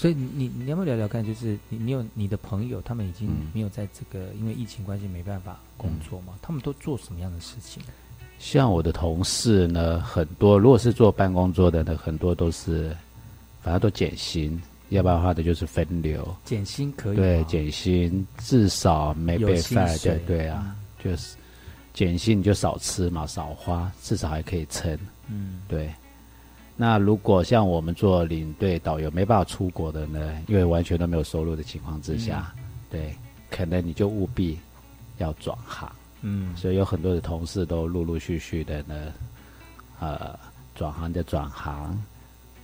[0.00, 1.22] 所以你你要不要聊聊看？
[1.22, 6.32] 就是你你有你的朋友，他们已经没有在这个因为疫情关系没办法工作嘛？
[6.40, 7.82] 他们都做什么样的事情？
[8.38, 12.96] 像我的同事呢，很多如果是做办公桌的呢，很多都是
[13.60, 16.34] 反正都减薪，要不然的话的就是分流。
[16.46, 20.74] 减薪可以对减薪，至少没被 fire 对对啊，
[21.04, 21.36] 就是
[21.92, 24.98] 减薪你就少吃嘛，少花，至少还可以撑。
[25.28, 25.92] 嗯，对。
[26.80, 30.42] 那如果像我们做领队导游没办法出国的呢？
[30.48, 32.54] 因为完全都没有收入的情况之下，
[32.88, 33.14] 对，
[33.50, 34.58] 可能你就务必
[35.18, 35.92] 要转行。
[36.22, 39.12] 嗯，所以有很多的同事都陆陆续续的呢，
[40.00, 40.38] 呃，
[40.74, 42.02] 转行的转行，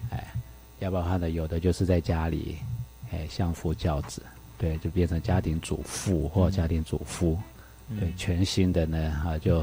[0.09, 0.33] 哎，
[0.79, 2.57] 要不然的话呢，有的就是在家里，
[3.13, 4.23] 哎，相夫教子，
[4.57, 7.39] 对，就变成家庭主妇或家庭主夫，
[8.01, 9.63] 对，全新的呢，啊，就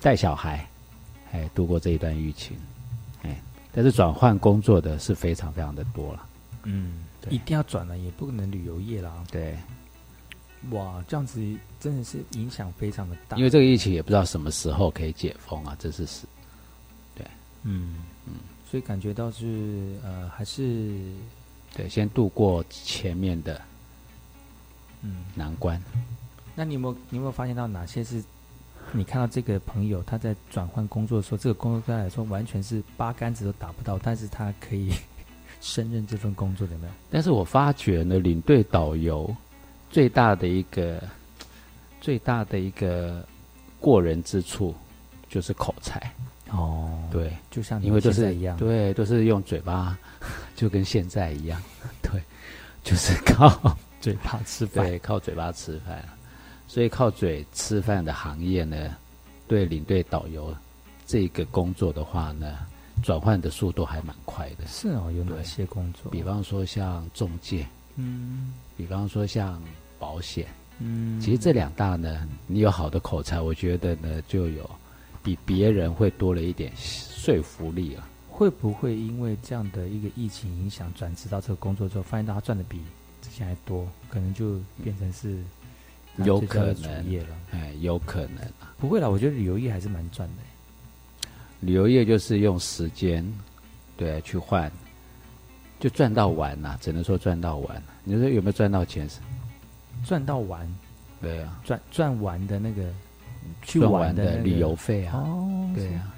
[0.00, 0.66] 带小孩，
[1.32, 2.56] 哎，度过这一段疫情。
[3.72, 6.28] 但是转换工作的是非常非常的多了，
[6.64, 9.24] 嗯，一定要转了，也不可能旅游业啦。
[9.30, 9.56] 对，
[10.70, 11.40] 哇，这样子
[11.80, 13.36] 真的是影响非常的大。
[13.38, 16.26] 因为这个疫情也不知道什么时候可以解封啊，这是是，
[17.14, 17.26] 对，
[17.62, 18.34] 嗯嗯，
[18.70, 21.00] 所以感觉到是呃，还是
[21.74, 23.58] 对，先度过前面的
[25.00, 25.82] 嗯难关。
[26.54, 28.22] 那你有没有你有没有发现到哪些是？
[28.94, 34.90] 你看到这个朋友他在转换工作的时候，这个工作对他来说完全是八竿子都打不到，但是他可以
[35.60, 36.92] 胜任这份工作，有没有？
[37.10, 39.34] 但是我发觉呢，领队导游
[39.90, 41.02] 最大的一个
[42.00, 43.26] 最大的一个
[43.80, 44.74] 过人之处
[45.28, 46.00] 就是口才。
[46.50, 49.96] 哦，对，就像因为都是一样，对，都是用嘴巴，
[50.54, 51.58] 就跟现在一样，
[52.02, 52.20] 对，
[52.84, 56.04] 就是靠嘴巴吃饭，对，靠嘴巴吃饭。
[56.72, 58.96] 所以靠嘴吃饭的行业呢，
[59.46, 60.56] 对领队导游
[61.06, 62.60] 这个工作的话呢，
[63.02, 64.66] 转换的速度还蛮快的。
[64.66, 66.10] 是哦，有哪些工作？
[66.10, 67.66] 比方说像中介，
[67.96, 69.62] 嗯，比方说像
[69.98, 70.46] 保险，
[70.78, 74.70] 嗯，其实这两大呢，你有好的口才，我觉得呢，就有
[75.22, 78.08] 比别人会多了一点说服力了。
[78.30, 82.80] 会不会因为这样的一个疫情影响，转职到这个工作之后，发现到他赚的比
[83.20, 85.36] 之前还多，可能就变成是。
[86.18, 88.74] 有可能，哎，有可能啊。
[88.78, 91.28] 不会啦，我觉得旅游业还是蛮赚的。
[91.60, 93.24] 旅游业就是用时间，
[93.96, 94.70] 对，去换，
[95.78, 97.82] 就赚到玩呐，只能说赚到玩。
[98.04, 99.08] 你说有没有赚到钱？
[100.04, 100.68] 赚到玩，
[101.20, 102.92] 对啊，赚赚完的那个
[103.62, 106.14] 去玩的旅游费啊，哦，对啊，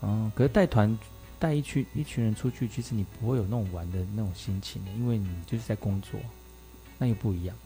[0.00, 0.96] 哦，可是带团
[1.40, 6.20] 带一群一群人出去，其实你不会有那种玩的那种心情的，因为你就是在工作，
[6.98, 7.56] 那又不一样。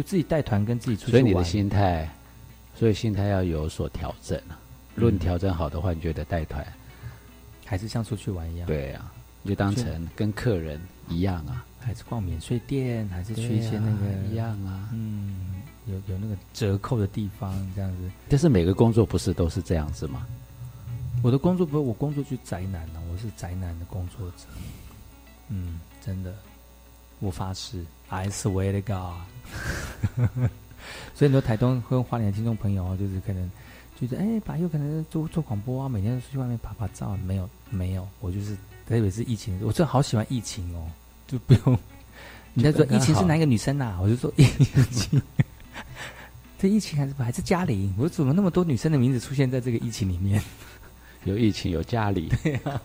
[0.00, 2.08] 就自己带团跟自己出去所以你的心态，
[2.74, 4.58] 所以心态要有所调整啊。
[4.94, 6.66] 如果你调整好的话，你觉得带团
[7.66, 8.66] 还是像出去玩一样？
[8.66, 10.80] 对啊，你就当成跟客人
[11.10, 11.66] 一样啊。
[11.78, 14.88] 还是逛免税店，还是去一些那个一样啊？
[14.92, 18.10] 嗯，有有那个折扣的地方这样子。
[18.28, 20.26] 但是每个工作不是都是这样子吗？
[21.22, 24.44] 我的工作不是我工作去宅男呢，我是宅男的工作者。
[25.48, 26.34] 嗯，真的，
[27.18, 29.26] 我发誓，I swear to God。
[31.14, 33.50] 所以很多台东和花莲的听众朋友啊，就是可能
[33.98, 38.54] 觉得，哎，把有可能做做广播啊，每天都出去外面拍拍照，没有没有，我就是
[38.86, 40.86] 特别是疫情，我真的好喜欢疫情哦，
[41.26, 41.78] 就不用。
[42.54, 43.98] 你在说疫情是哪一个女生呐？
[44.02, 44.44] 我就说疫
[44.90, 45.22] 情，
[46.58, 47.94] 这疫情还是还是嘉玲？
[47.96, 50.42] 我怎么那么多女生的名字出现在这个疫情里面？
[51.24, 52.80] 有疫情有嘉玲，对啊，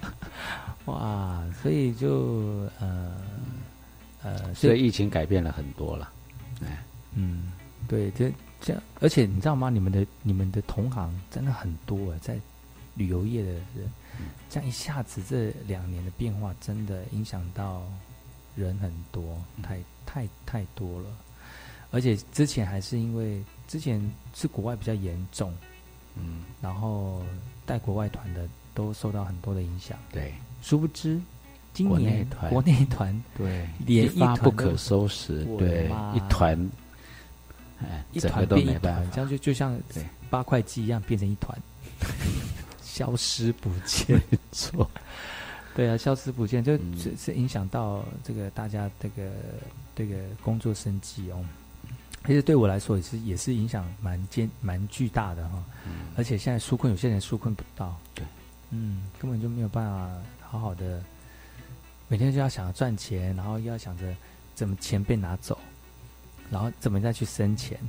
[0.86, 3.16] 哇，所以就呃
[4.22, 6.11] 呃，所以疫情改变了很多了。
[6.64, 6.84] 哎，
[7.14, 7.51] 嗯，
[7.88, 8.32] 对，这
[8.62, 9.70] 这样，而且你知道吗？
[9.70, 12.39] 你们的你们的同行真的很多啊，在
[12.95, 13.91] 旅游业的人，
[14.49, 17.84] 这样一下子这两年的变化，真的影响到
[18.56, 21.10] 人很多，太太太多了。
[21.91, 24.01] 而且之前还是因为之前
[24.34, 25.53] 是国外比较严重，
[26.16, 27.24] 嗯，然后
[27.66, 29.97] 带国外团的都受到很多的影响。
[30.12, 31.20] 对，殊不知。
[31.76, 33.24] 今年国内团。
[33.38, 33.68] 对。
[33.86, 35.86] 连一发不可收拾，对。
[36.16, 36.58] 一团。
[37.84, 39.78] 哎，一整个都团变一没办法，团这样就就像
[40.30, 41.56] 八块肌一样变成一团，
[42.82, 44.20] 消失不见。
[44.54, 44.90] 错，
[45.76, 46.98] 对啊，消失不见，就嗯。
[46.98, 49.30] 是是影响到这个大家这个
[49.94, 51.44] 这个工作生计哦。
[52.26, 55.64] 其实对我来说也是也是影响蛮坚蛮巨大的哈、
[56.16, 58.26] 而且现在纾困有些人纾困不到，对，
[58.72, 60.10] 嗯，根本就没有办法
[60.42, 61.04] 好好的
[62.08, 64.16] 每天就要想着赚钱，然后又要想着
[64.53, 65.58] 怎么钱被拿走，
[66.49, 67.80] 然后怎么再去生钱，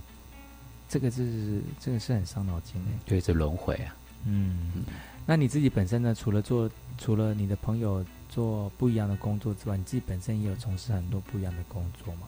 [0.88, 2.90] 这个是这个是很伤脑筋的。
[3.04, 3.94] 对，这轮回啊。
[4.24, 4.84] 嗯，
[5.24, 6.14] 那你自己本身呢？
[6.14, 12.26] 除了做，除了你的朋友做不一样的工作之外，你自己本身也有从事很多不一样的工作吗？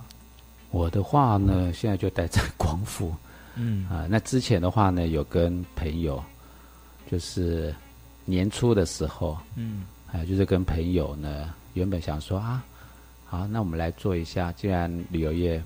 [0.71, 3.13] 我的话呢，现在就待在光复，
[3.57, 6.23] 嗯啊，那之前的话呢，有跟朋友，
[7.11, 7.75] 就是
[8.27, 12.65] 年初的时候，嗯还有就是跟朋友呢，原本想说啊，
[13.25, 15.63] 好，那我们来做一下，既然旅游业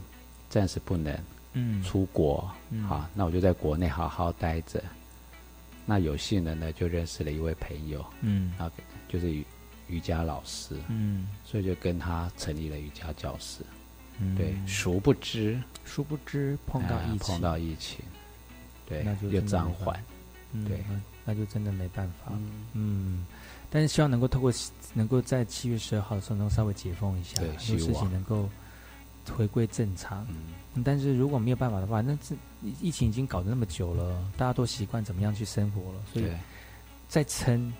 [0.51, 1.19] 暂时不能
[1.55, 1.83] 嗯。
[1.83, 2.83] 出国，嗯。
[2.85, 4.83] 好，那我就在国内好好待着。
[5.87, 8.53] 那有幸的呢，就认识了一位朋友，嗯。
[8.59, 8.75] 然后
[9.09, 9.45] 就是瑜
[9.89, 11.29] 瑜伽老师，嗯。
[11.45, 13.63] 所以就跟他成立了瑜伽教室。
[14.19, 14.37] 嗯。
[14.37, 18.05] 对，殊不知殊不知碰到啊疫情，碰到疫情，
[18.87, 19.99] 对那就，又暂缓
[20.69, 22.33] 对，那那就真的没办法。
[22.33, 22.51] 嗯。
[22.75, 23.27] 嗯，
[23.73, 24.53] 但是希望能够透过
[24.93, 28.47] 能够在七月十二号的时候能够稍微解封一下，对事情能够
[29.35, 30.27] 回归正常。
[30.29, 30.37] 嗯
[30.75, 32.37] 嗯但是如果没有办法的话，那这
[32.81, 36.27] 疫情已经搞得那么久了，大家都习惯怎么样去生活了，所以，
[37.09, 37.73] 再撑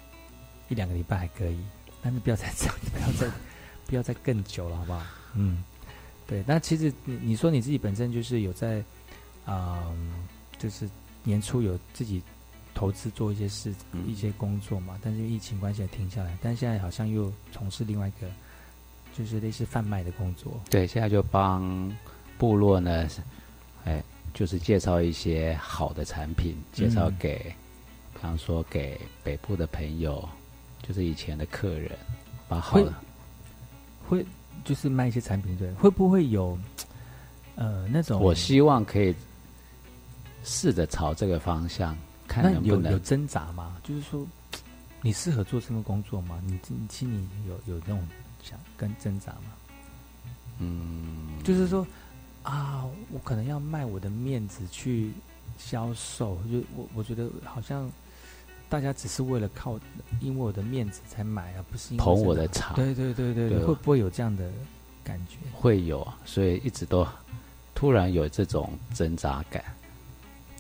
[0.69, 1.59] 一两个礼拜还可以，
[2.03, 3.35] 但是不要再这样，不要再
[3.87, 5.03] 不要再更久了，好不好？
[5.35, 5.63] 嗯，
[6.27, 6.43] 对。
[6.47, 8.83] 那其实你你说你自己本身就是有在，
[9.45, 9.91] 啊，
[10.59, 10.89] 就是
[11.25, 12.23] 年初有自己
[12.75, 18.27] 投资做一些事、嗯一些工作嘛，但是疫情关系也停下来，但现在好像又从事另外一个，
[19.13, 20.61] 就是类似贩卖的工作。
[20.71, 21.95] 对，现在就帮
[22.39, 23.09] 部落呢，
[23.85, 24.03] 哎，
[24.35, 27.39] 就是介绍一些好的产品，介绍嗯给，
[28.15, 30.29] 比方说给北部的朋友，
[30.83, 31.91] 就是以前的客人，
[32.49, 32.95] 把好会的
[34.09, 34.27] 会
[34.65, 36.59] 就是卖一些产品，对，会不会有
[37.55, 38.21] 呃那种？
[38.21, 39.15] 我希望可以
[40.43, 41.97] 试着朝这个方向，
[42.33, 43.77] 看那能不能有有挣扎吗？
[43.85, 44.27] 就是说，
[45.03, 46.43] 你适合做这份工作吗？
[46.47, 48.09] 你你心里有有那种
[48.43, 49.53] 想跟挣扎吗？
[50.59, 51.87] 嗯，就是说
[52.43, 55.13] 啊，我可能要卖我的面子去
[55.59, 57.91] 销售，就我我觉得好像
[58.71, 59.79] 大家只是为了靠
[60.21, 64.51] 因为我的面子才买，而不是因为捧我的场对对对对对，会不会有这样的
[65.05, 65.37] 感觉？
[65.53, 67.07] 会有，所以一直都
[67.75, 69.63] 突然有这种挣扎感。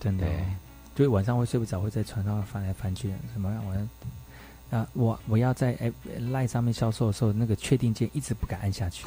[0.00, 0.26] 真的、
[0.94, 5.92] 就是晚上会睡不着，会在床上翻来翻去，什么我要啊，我我要在哎
[6.30, 9.06] 赖上面销售的时候，那个确定键一直不敢按下去，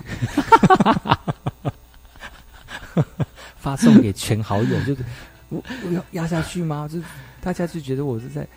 [3.58, 5.04] 发送给全好友，就是
[5.50, 6.88] 我我要压下去吗？
[6.88, 7.06] 就是
[7.42, 8.48] 大家就觉得我是在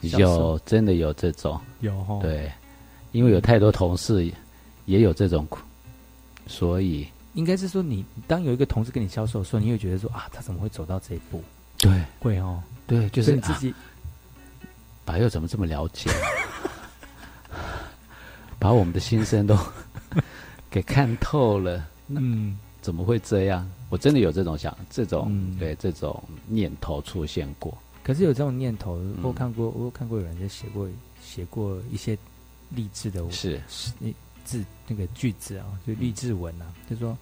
[0.00, 2.50] 有真的有这种，有哦，对，
[3.12, 4.30] 因为有太多同事
[4.86, 5.46] 也有这种，
[6.46, 11.42] 所以应该是说你当有一个同事跟你销售的时候，你会觉得说啊，他怎么会走到这一步？
[11.78, 13.74] 对会哦，对，就是你自己、
[15.04, 16.10] 白佑怎么这么了解，
[18.58, 19.56] 把我们的心声都
[20.70, 22.58] 给看透了，嗯。
[22.82, 23.68] 怎么会这样？
[23.88, 27.76] 我真的有这种想，这种、嗯对这种念头出现过。
[28.04, 30.88] 可是有这种念头，我看过，我有看过有人在写过
[31.20, 32.16] 写过一些
[32.70, 33.60] 励志的是
[33.98, 34.14] 那
[34.44, 37.18] 字那个句子啊，就励志文啊，就说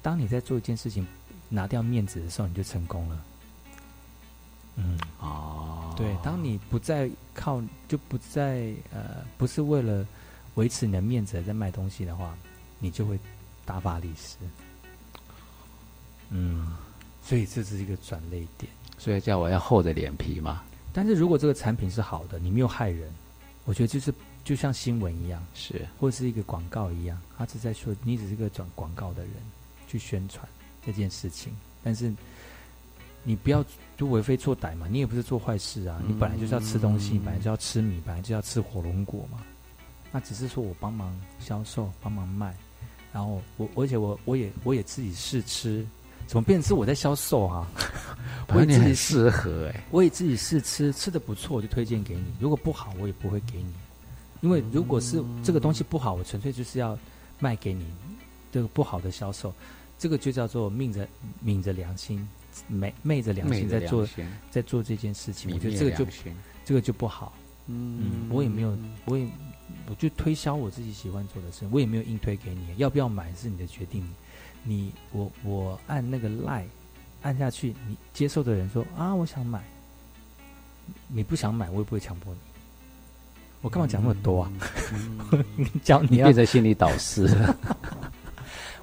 [0.00, 1.06] 当你在做一件事情
[1.50, 3.22] 拿掉面子的时候，你就成功了。
[4.76, 10.06] 嗯，哦，对，当你不再靠，就不再呃，不是为了
[10.54, 12.34] 维持你的面子在卖东西的话，
[12.78, 13.18] 你就会
[13.64, 14.36] 大发利市。
[16.30, 16.74] 嗯，
[17.22, 18.72] 所以这是一个转捩点。
[18.96, 20.62] 所以叫我要厚着脸皮嘛。
[20.92, 23.12] 但是如果这个产品是好的，你没有害人，
[23.64, 24.12] 我觉得就是
[24.44, 29.32] 就像新闻一样，是或是一个广告一样，他是在说你只是个转广告的人
[29.86, 30.48] 去宣传
[30.84, 31.52] 这件事情，
[31.82, 32.12] 但是
[33.24, 33.64] 你不要
[33.96, 39.38] 就为非作歹嘛，你也不是做坏事啊，你本来就是要吃东西，嗯本来就要吃米，本来就要吃火龙果嘛，
[40.10, 42.54] 那只是说我帮忙销售，帮忙卖，
[43.12, 45.86] 然后我而且我我也我也自己试吃。
[46.24, 47.68] 怎么变成是我在销售啊？
[48.54, 52.24] 我也自己很适合哎、我也自己试吃，吃的不错我就推荐给你。
[52.40, 53.72] 如果不好，我也不会给你。
[54.40, 56.96] 因为如果是这个东西不好，我纯粹就是要
[57.38, 57.86] 卖给你。
[58.50, 59.52] 这个不好的销售，
[59.98, 61.06] 这个就叫做命着
[61.40, 62.26] 抿着良心，
[62.68, 65.52] 昧昧着良心在做心在做这件事情。
[65.52, 66.06] 我觉得这个就
[66.64, 67.34] 这个就不好。
[67.66, 69.26] 嗯我也没有，我也
[69.88, 72.74] 我就推销我自己喜欢做的事，我也没有硬推给你。
[72.76, 74.04] 要不要买是你的决定。
[74.64, 76.66] 你我我按那个赖
[77.22, 79.62] 按下去，你接受的人说啊，我想买，
[81.08, 82.40] 你不想买，我也不会强迫你。
[83.60, 84.52] 我干嘛讲那么多啊？
[85.56, 87.28] 你教你变成心理导师。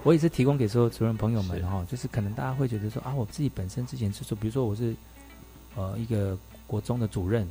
[0.04, 4.96] 我也是提供给所有主任朋友们哈，就是可能大家会觉得说啊，我自己本身之前是说，比如说我是
[5.76, 7.48] 呃一个国中的主任，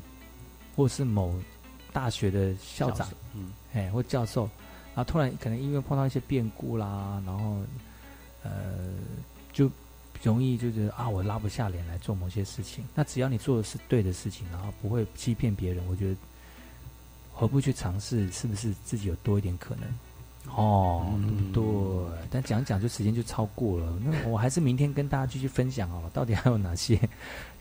[0.75, 1.39] 或是某
[1.93, 4.49] 大学的校长，嗯，哎，或教授，
[4.95, 7.61] 然后突然可能因为碰到一些变故啦，然后
[8.43, 8.51] 呃
[9.53, 9.71] 就
[10.23, 12.83] 容易就觉得啊，我拉不下脸来做某些事情。
[12.95, 16.17] 那只要你做的是对的事情，然后不会欺骗别人，我觉得
[17.33, 18.31] 何不去尝试？
[18.33, 19.87] 是不是自己有多一点可能？
[20.57, 21.07] 哦，
[21.53, 21.63] 对，
[22.31, 23.99] 但讲讲就时间就超过了。
[24.05, 26.99] 那我还是明天跟大家继续分享哦，到底还有哪些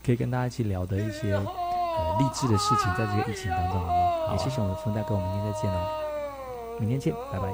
[0.03, 4.31] 可以跟大家一起聊的一些 呃励志的事情，在这个疫情当中，好吗？
[4.33, 7.53] 也谢谢我们的风大哥，我们明天再见哦，明天见，拜拜。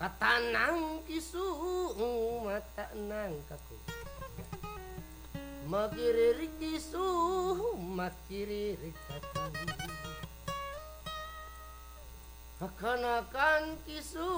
[0.00, 1.44] Katanang kisu
[2.40, 3.76] mata nang kaku.
[5.68, 7.04] Magirir kisu
[7.76, 9.44] makirir kaku.
[12.56, 14.28] Kakanakan kisu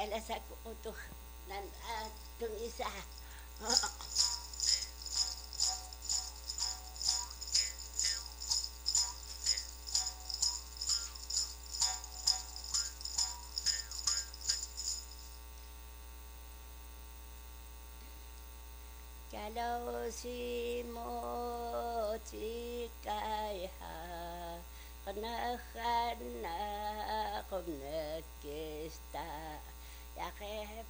[0.00, 0.94] جلس قوته
[1.48, 3.02] للآن تميسها
[19.32, 22.50] جلوسي موتي
[23.04, 24.60] كايها
[25.06, 26.80] خنا خنا
[30.40, 30.84] bye